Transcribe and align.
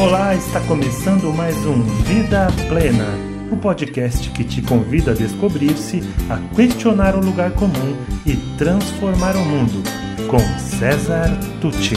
Olá, 0.00 0.32
está 0.32 0.64
começando 0.68 1.36
mais 1.36 1.56
um 1.66 1.82
Vida 2.04 2.46
Plena, 2.68 3.04
o 3.52 3.56
podcast 3.56 4.30
que 4.30 4.44
te 4.44 4.62
convida 4.62 5.10
a 5.10 5.14
descobrir-se, 5.14 5.98
a 6.30 6.54
questionar 6.54 7.16
o 7.16 7.20
lugar 7.20 7.52
comum 7.56 7.96
e 8.24 8.36
transformar 8.56 9.34
o 9.34 9.44
mundo, 9.44 9.82
com 10.30 10.38
César 10.60 11.28
Tucci. 11.60 11.96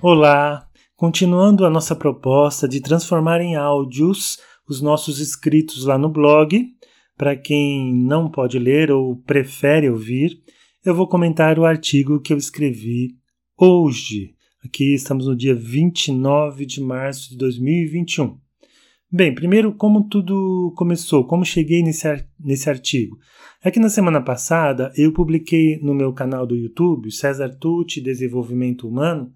Olá, 0.00 0.64
continuando 0.94 1.66
a 1.66 1.70
nossa 1.70 1.96
proposta 1.96 2.68
de 2.68 2.80
transformar 2.80 3.40
em 3.40 3.56
áudios 3.56 4.38
os 4.68 4.80
nossos 4.80 5.18
escritos 5.18 5.84
lá 5.84 5.98
no 5.98 6.08
blog, 6.08 6.64
para 7.18 7.34
quem 7.34 7.92
não 7.92 8.30
pode 8.30 8.56
ler 8.56 8.92
ou 8.92 9.16
prefere 9.16 9.90
ouvir, 9.90 10.30
eu 10.84 10.94
vou 10.94 11.08
comentar 11.08 11.58
o 11.58 11.64
artigo 11.64 12.20
que 12.20 12.32
eu 12.32 12.36
escrevi 12.36 13.16
hoje 13.58 14.38
Aqui 14.62 14.92
estamos 14.92 15.26
no 15.26 15.34
dia 15.34 15.54
29 15.54 16.66
de 16.66 16.82
março 16.82 17.30
de 17.30 17.38
2021. 17.38 18.38
Bem, 19.10 19.34
primeiro, 19.34 19.72
como 19.72 20.06
tudo 20.06 20.74
começou, 20.76 21.24
como 21.24 21.46
cheguei 21.46 21.82
nesse, 21.82 22.06
nesse 22.38 22.68
artigo. 22.68 23.18
É 23.64 23.70
que 23.70 23.80
na 23.80 23.88
semana 23.88 24.20
passada 24.20 24.92
eu 24.98 25.14
publiquei 25.14 25.78
no 25.78 25.94
meu 25.94 26.12
canal 26.12 26.46
do 26.46 26.54
YouTube, 26.54 27.10
César 27.10 27.48
Tucci 27.48 28.02
Desenvolvimento 28.02 28.86
Humano, 28.86 29.32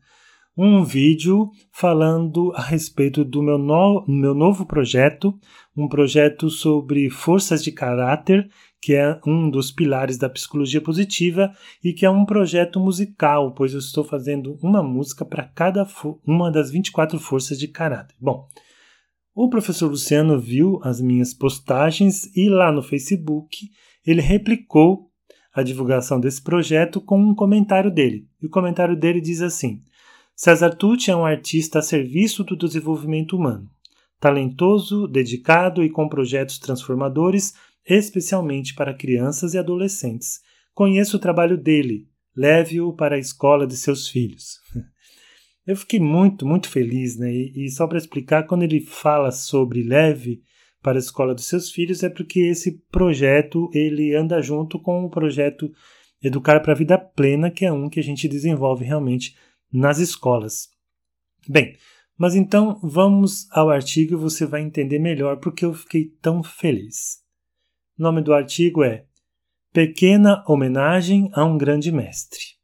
um 0.56 0.84
vídeo 0.84 1.50
falando 1.72 2.52
a 2.54 2.62
respeito 2.62 3.24
do 3.24 3.42
meu, 3.42 3.58
no, 3.58 4.04
meu 4.06 4.34
novo 4.34 4.64
projeto, 4.64 5.38
um 5.76 5.88
projeto 5.88 6.48
sobre 6.48 7.10
forças 7.10 7.62
de 7.62 7.72
caráter 7.72 8.48
que 8.84 8.92
é 8.92 9.18
um 9.26 9.48
dos 9.48 9.72
pilares 9.72 10.18
da 10.18 10.28
psicologia 10.28 10.78
positiva 10.78 11.50
e 11.82 11.94
que 11.94 12.04
é 12.04 12.10
um 12.10 12.26
projeto 12.26 12.78
musical, 12.78 13.54
pois 13.54 13.72
eu 13.72 13.78
estou 13.78 14.04
fazendo 14.04 14.58
uma 14.62 14.82
música 14.82 15.24
para 15.24 15.42
cada 15.42 15.88
uma 16.26 16.52
das 16.52 16.70
24 16.70 17.18
forças 17.18 17.58
de 17.58 17.66
caráter. 17.66 18.14
Bom, 18.20 18.46
o 19.34 19.48
professor 19.48 19.88
Luciano 19.88 20.38
viu 20.38 20.80
as 20.82 21.00
minhas 21.00 21.32
postagens 21.32 22.26
e 22.36 22.50
lá 22.50 22.70
no 22.70 22.82
Facebook 22.82 23.70
ele 24.06 24.20
replicou 24.20 25.08
a 25.54 25.62
divulgação 25.62 26.20
desse 26.20 26.42
projeto 26.42 27.00
com 27.00 27.18
um 27.18 27.34
comentário 27.34 27.90
dele. 27.90 28.28
E 28.42 28.46
o 28.46 28.50
comentário 28.50 28.94
dele 28.94 29.18
diz 29.18 29.40
assim: 29.40 29.82
César 30.36 30.70
Tucci 30.70 31.12
é 31.12 31.16
um 31.16 31.24
artista 31.24 31.78
a 31.78 31.82
serviço 31.82 32.42
do 32.42 32.56
desenvolvimento 32.56 33.36
humano, 33.36 33.70
talentoso, 34.18 35.06
dedicado 35.06 35.82
e 35.82 35.88
com 35.88 36.08
projetos 36.08 36.58
transformadores 36.58 37.54
especialmente 37.86 38.74
para 38.74 38.94
crianças 38.94 39.54
e 39.54 39.58
adolescentes. 39.58 40.40
Conheço 40.72 41.16
o 41.16 41.20
trabalho 41.20 41.56
dele, 41.56 42.08
leve-o 42.36 42.92
para 42.92 43.16
a 43.16 43.18
escola 43.18 43.66
de 43.66 43.76
seus 43.76 44.08
filhos. 44.08 44.58
Eu 45.66 45.76
fiquei 45.76 46.00
muito, 46.00 46.44
muito 46.46 46.68
feliz, 46.68 47.16
né? 47.16 47.32
E, 47.32 47.66
e 47.66 47.70
só 47.70 47.86
para 47.86 47.96
explicar, 47.96 48.42
quando 48.46 48.64
ele 48.64 48.80
fala 48.80 49.30
sobre 49.30 49.82
leve 49.82 50.42
para 50.82 50.98
a 50.98 51.00
escola 51.00 51.34
dos 51.34 51.46
seus 51.46 51.70
filhos, 51.70 52.02
é 52.02 52.10
porque 52.10 52.40
esse 52.40 52.82
projeto 52.90 53.70
ele 53.72 54.14
anda 54.14 54.42
junto 54.42 54.78
com 54.78 55.04
o 55.04 55.10
projeto 55.10 55.70
Educar 56.22 56.60
para 56.60 56.72
a 56.72 56.76
Vida 56.76 56.98
Plena, 56.98 57.50
que 57.50 57.64
é 57.64 57.72
um 57.72 57.88
que 57.88 58.00
a 58.00 58.02
gente 58.02 58.28
desenvolve 58.28 58.84
realmente 58.84 59.34
nas 59.74 59.98
escolas. 59.98 60.68
Bem, 61.48 61.76
mas 62.16 62.36
então 62.36 62.78
vamos 62.80 63.48
ao 63.50 63.68
artigo 63.68 64.14
e 64.14 64.16
você 64.16 64.46
vai 64.46 64.62
entender 64.62 65.00
melhor 65.00 65.38
porque 65.38 65.64
eu 65.64 65.74
fiquei 65.74 66.12
tão 66.22 66.42
feliz. 66.42 67.18
O 67.98 68.02
nome 68.02 68.22
do 68.22 68.32
artigo 68.32 68.84
é 68.84 69.04
Pequena 69.72 70.44
Homenagem 70.46 71.28
a 71.32 71.44
um 71.44 71.58
Grande 71.58 71.90
Mestre. 71.90 72.54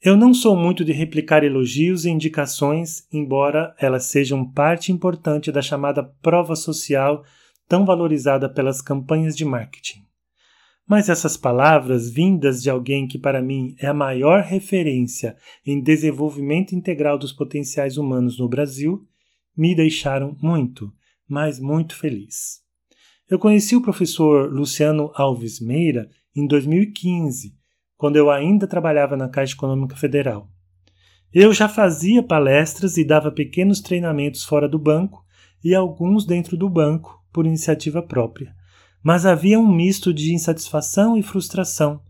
Eu 0.00 0.16
não 0.16 0.32
sou 0.32 0.54
muito 0.54 0.84
de 0.84 0.92
replicar 0.92 1.42
elogios 1.42 2.04
e 2.04 2.10
indicações, 2.10 3.06
embora 3.10 3.74
elas 3.78 4.04
sejam 4.04 4.48
parte 4.48 4.92
importante 4.92 5.50
da 5.50 5.62
chamada 5.62 6.04
prova 6.04 6.54
social 6.54 7.24
tão 7.66 7.84
valorizada 7.84 8.48
pelas 8.48 8.80
campanhas 8.80 9.36
de 9.36 9.44
marketing. 9.44 10.06
Mas 10.88 11.10
essas 11.10 11.36
palavras, 11.36 12.08
vindas 12.08 12.62
de 12.62 12.70
alguém 12.70 13.06
que 13.06 13.18
para 13.18 13.42
mim 13.42 13.76
é 13.78 13.86
a 13.86 13.92
maior 13.92 14.42
referência 14.42 15.36
em 15.66 15.82
desenvolvimento 15.82 16.74
integral 16.74 17.18
dos 17.18 17.30
potenciais 17.30 17.98
humanos 17.98 18.38
no 18.38 18.48
Brasil, 18.48 19.06
me 19.54 19.74
deixaram 19.74 20.34
muito, 20.40 20.90
mas 21.28 21.60
muito 21.60 21.94
feliz. 21.94 22.62
Eu 23.28 23.38
conheci 23.38 23.76
o 23.76 23.82
professor 23.82 24.50
Luciano 24.50 25.12
Alves 25.14 25.60
Meira 25.60 26.08
em 26.34 26.46
2015, 26.46 27.54
quando 27.94 28.16
eu 28.16 28.30
ainda 28.30 28.66
trabalhava 28.66 29.14
na 29.14 29.28
Caixa 29.28 29.54
Econômica 29.54 29.94
Federal. 29.94 30.48
Eu 31.30 31.52
já 31.52 31.68
fazia 31.68 32.22
palestras 32.22 32.96
e 32.96 33.04
dava 33.04 33.30
pequenos 33.30 33.82
treinamentos 33.82 34.42
fora 34.42 34.66
do 34.66 34.78
banco 34.78 35.22
e 35.62 35.74
alguns 35.74 36.24
dentro 36.24 36.56
do 36.56 36.70
banco, 36.70 37.22
por 37.30 37.44
iniciativa 37.44 38.00
própria. 38.00 38.56
Mas 39.08 39.24
havia 39.24 39.58
um 39.58 39.66
misto 39.66 40.12
de 40.12 40.34
insatisfação 40.34 41.16
e 41.16 41.22
frustração, 41.22 42.02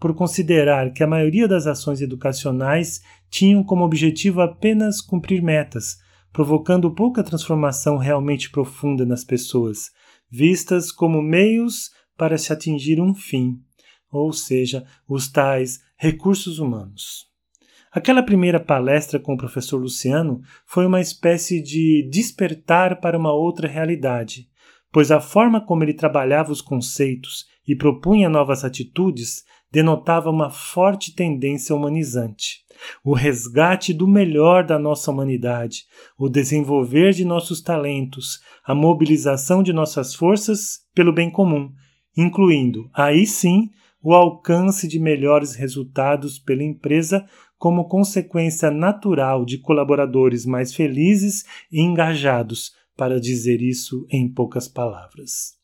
por 0.00 0.12
considerar 0.16 0.92
que 0.92 1.00
a 1.00 1.06
maioria 1.06 1.46
das 1.46 1.64
ações 1.64 2.00
educacionais 2.00 3.00
tinham 3.30 3.62
como 3.62 3.84
objetivo 3.84 4.40
apenas 4.40 5.00
cumprir 5.00 5.40
metas, 5.44 5.98
provocando 6.32 6.92
pouca 6.92 7.22
transformação 7.22 7.98
realmente 7.98 8.50
profunda 8.50 9.06
nas 9.06 9.22
pessoas, 9.22 9.92
vistas 10.28 10.90
como 10.90 11.22
meios 11.22 11.92
para 12.18 12.36
se 12.36 12.52
atingir 12.52 13.00
um 13.00 13.14
fim, 13.14 13.60
ou 14.10 14.32
seja, 14.32 14.84
os 15.06 15.30
tais 15.30 15.78
recursos 15.96 16.58
humanos. 16.58 17.28
Aquela 17.92 18.24
primeira 18.24 18.58
palestra 18.58 19.20
com 19.20 19.34
o 19.34 19.38
professor 19.38 19.76
Luciano 19.76 20.40
foi 20.66 20.84
uma 20.84 21.00
espécie 21.00 21.62
de 21.62 22.10
despertar 22.10 23.00
para 23.00 23.16
uma 23.16 23.32
outra 23.32 23.68
realidade, 23.68 24.49
pois 24.92 25.10
a 25.10 25.20
forma 25.20 25.60
como 25.64 25.84
ele 25.84 25.94
trabalhava 25.94 26.52
os 26.52 26.60
conceitos 26.60 27.46
e 27.66 27.76
propunha 27.76 28.28
novas 28.28 28.64
atitudes 28.64 29.44
denotava 29.70 30.30
uma 30.30 30.50
forte 30.50 31.14
tendência 31.14 31.74
humanizante. 31.74 32.64
O 33.04 33.14
resgate 33.14 33.92
do 33.92 34.08
melhor 34.08 34.64
da 34.64 34.78
nossa 34.78 35.10
humanidade, 35.10 35.84
o 36.18 36.28
desenvolver 36.28 37.12
de 37.12 37.24
nossos 37.24 37.60
talentos, 37.60 38.40
a 38.64 38.74
mobilização 38.74 39.62
de 39.62 39.72
nossas 39.72 40.14
forças 40.14 40.80
pelo 40.94 41.12
bem 41.12 41.30
comum, 41.30 41.70
incluindo, 42.16 42.90
aí 42.92 43.26
sim, 43.26 43.70
o 44.02 44.14
alcance 44.14 44.88
de 44.88 44.98
melhores 44.98 45.54
resultados 45.54 46.38
pela 46.38 46.64
empresa 46.64 47.24
como 47.58 47.86
consequência 47.86 48.70
natural 48.70 49.44
de 49.44 49.58
colaboradores 49.58 50.46
mais 50.46 50.74
felizes 50.74 51.44
e 51.70 51.82
engajados, 51.82 52.72
para 53.00 53.18
dizer 53.18 53.62
isso 53.62 54.06
em 54.10 54.28
poucas 54.28 54.68
palavras. 54.68 55.54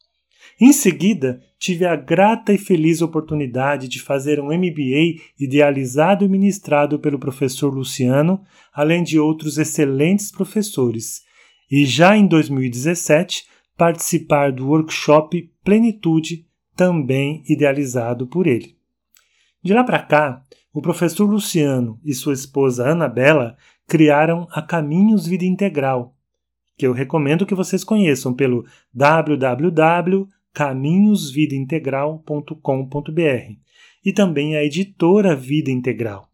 Em 0.59 0.73
seguida, 0.73 1.39
tive 1.59 1.85
a 1.85 1.95
grata 1.95 2.51
e 2.51 2.57
feliz 2.57 3.03
oportunidade 3.03 3.89
de 3.89 4.01
fazer 4.01 4.41
um 4.41 4.47
MBA 4.47 5.21
idealizado 5.39 6.25
e 6.25 6.29
ministrado 6.31 6.99
pelo 6.99 7.19
professor 7.19 7.69
Luciano, 7.69 8.43
além 8.73 9.03
de 9.03 9.19
outros 9.19 9.59
excelentes 9.59 10.31
professores, 10.33 11.21
e 11.71 11.85
já 11.85 12.17
em 12.17 12.27
2017 12.27 13.45
participar 13.77 14.51
do 14.51 14.69
workshop 14.69 15.53
Plenitude, 15.63 16.47
também 16.75 17.43
idealizado 17.47 18.27
por 18.27 18.47
ele. 18.47 18.79
De 19.63 19.75
lá 19.75 19.85
para 19.85 20.03
cá, 20.03 20.43
o 20.73 20.81
professor 20.81 21.29
Luciano 21.29 22.01
e 22.03 22.15
sua 22.15 22.33
esposa 22.33 22.89
Anabela 22.89 23.59
criaram 23.87 24.49
a 24.51 24.63
Caminhos 24.63 25.27
Vida 25.27 25.45
Integral, 25.45 26.16
que 26.77 26.87
eu 26.87 26.93
recomendo 26.93 27.47
que 27.47 27.55
vocês 27.55 27.83
conheçam 27.83 28.35
pelo 28.35 28.67
www 28.93 30.29
caminhosvidaintegral.com.br 30.57 33.53
e 34.03 34.11
também 34.11 34.57
a 34.57 34.65
editora 34.65 35.37
Vida 35.37 35.71
Integral. 35.71 36.31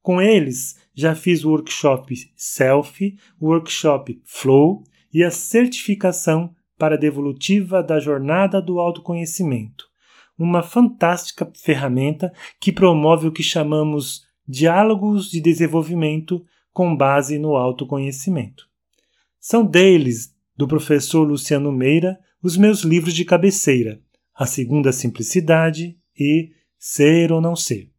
Com 0.00 0.22
eles, 0.22 0.80
já 0.94 1.14
fiz 1.14 1.44
o 1.44 1.50
workshop 1.50 2.14
Self, 2.34 3.14
o 3.38 3.48
workshop 3.48 4.18
Flow 4.24 4.82
e 5.12 5.22
a 5.22 5.30
certificação 5.30 6.54
para 6.78 6.94
a 6.94 6.98
devolutiva 6.98 7.82
da 7.82 8.00
Jornada 8.00 8.62
do 8.62 8.80
Autoconhecimento, 8.80 9.84
uma 10.38 10.62
fantástica 10.62 11.52
ferramenta 11.54 12.32
que 12.58 12.72
promove 12.72 13.28
o 13.28 13.32
que 13.32 13.42
chamamos 13.42 14.22
diálogos 14.48 15.30
de 15.30 15.42
desenvolvimento 15.42 16.42
com 16.72 16.96
base 16.96 17.38
no 17.38 17.54
autoconhecimento. 17.54 18.71
São 19.44 19.66
deles, 19.66 20.32
do 20.56 20.68
professor 20.68 21.24
Luciano 21.24 21.72
Meira, 21.72 22.16
os 22.40 22.56
meus 22.56 22.82
livros 22.82 23.12
de 23.12 23.24
cabeceira, 23.24 24.00
A 24.32 24.46
Segunda 24.46 24.92
Simplicidade 24.92 25.98
e 26.16 26.52
Ser 26.78 27.32
ou 27.32 27.40
Não 27.40 27.56
Ser. 27.56 27.90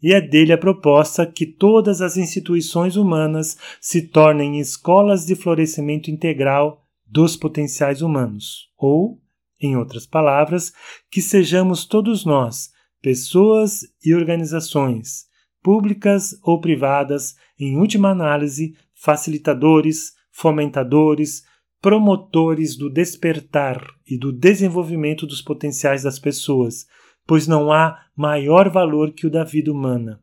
E 0.00 0.14
é 0.14 0.20
dele 0.20 0.52
a 0.52 0.58
proposta 0.58 1.26
que 1.26 1.46
todas 1.46 2.00
as 2.00 2.16
instituições 2.16 2.94
humanas 2.94 3.58
se 3.80 4.02
tornem 4.02 4.60
escolas 4.60 5.26
de 5.26 5.34
florescimento 5.34 6.12
integral 6.12 6.86
dos 7.04 7.34
potenciais 7.34 8.00
humanos, 8.00 8.70
ou, 8.78 9.20
em 9.60 9.76
outras 9.76 10.06
palavras, 10.06 10.72
que 11.10 11.20
sejamos 11.20 11.84
todos 11.86 12.24
nós, 12.24 12.70
pessoas 13.02 13.80
e 14.04 14.14
organizações, 14.14 15.24
públicas 15.60 16.38
ou 16.40 16.60
privadas, 16.60 17.34
em 17.58 17.76
última 17.78 18.10
análise, 18.10 18.76
facilitadores, 18.94 20.12
fomentadores, 20.34 21.44
promotores 21.80 22.76
do 22.76 22.90
despertar 22.90 23.80
e 24.04 24.18
do 24.18 24.32
desenvolvimento 24.32 25.26
dos 25.26 25.40
potenciais 25.40 26.02
das 26.02 26.18
pessoas, 26.18 26.86
pois 27.24 27.46
não 27.46 27.72
há 27.72 28.04
maior 28.16 28.68
valor 28.68 29.12
que 29.12 29.28
o 29.28 29.30
da 29.30 29.44
vida 29.44 29.70
humana, 29.70 30.20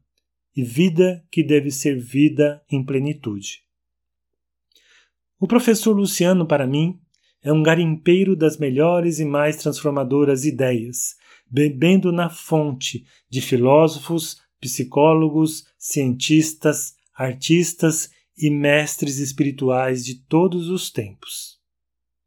e 0.55 0.63
vida 0.63 1.23
que 1.31 1.41
deve 1.41 1.71
ser 1.71 1.97
vida 1.97 2.61
em 2.69 2.85
plenitude. 2.85 3.63
O 5.39 5.47
professor 5.47 5.93
Luciano, 5.93 6.45
para 6.45 6.67
mim, 6.67 6.99
é 7.41 7.51
um 7.51 7.63
garimpeiro 7.63 8.35
das 8.35 8.57
melhores 8.57 9.19
e 9.19 9.25
mais 9.25 9.55
transformadoras 9.55 10.43
ideias, 10.43 11.15
bebendo 11.49 12.11
na 12.11 12.29
fonte 12.29 13.05
de 13.29 13.39
filósofos, 13.39 14.41
psicólogos, 14.59 15.65
cientistas, 15.77 16.95
artistas 17.15 18.09
e 18.41 18.49
mestres 18.49 19.19
espirituais 19.19 20.03
de 20.03 20.15
todos 20.15 20.67
os 20.67 20.89
tempos. 20.89 21.59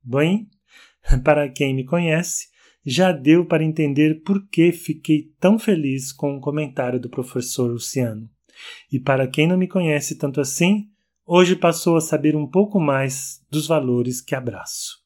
Bem, 0.03 0.49
para 1.25 1.49
quem 1.49 1.75
me 1.75 1.85
conhece, 1.85 2.47
já 2.87 3.11
deu 3.11 3.45
para 3.45 3.65
entender 3.65 4.23
por 4.23 4.47
que 4.49 4.71
fiquei 4.71 5.33
tão 5.41 5.59
feliz 5.59 6.13
com 6.13 6.37
o 6.37 6.41
comentário 6.41 7.01
do 7.01 7.09
professor 7.09 7.71
Luciano. 7.71 8.29
E 8.93 9.01
para 9.01 9.27
quem 9.27 9.49
não 9.49 9.57
me 9.57 9.67
conhece 9.67 10.17
tanto 10.17 10.41
assim, 10.41 10.89
hoje 11.27 11.57
passou 11.57 11.97
a 11.97 12.01
saber 12.01 12.37
um 12.37 12.47
pouco 12.47 12.79
mais 12.79 13.41
dos 13.51 13.67
valores 13.67 14.21
que 14.21 14.35
abraço. 14.35 15.03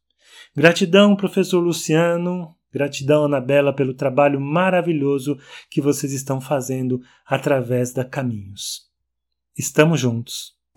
Gratidão, 0.54 1.16
professor 1.16 1.60
Luciano, 1.60 2.54
gratidão, 2.72 3.24
Anabela, 3.24 3.72
pelo 3.72 3.94
trabalho 3.94 4.40
maravilhoso 4.40 5.38
que 5.70 5.80
vocês 5.80 6.12
estão 6.12 6.40
fazendo 6.40 7.00
através 7.24 7.92
da 7.92 8.04
Caminhos. 8.04 8.88
Estamos 9.56 10.00
juntos. 10.00 10.57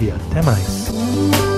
e 0.00 0.10
até 0.10 0.42
mais. 0.42 1.49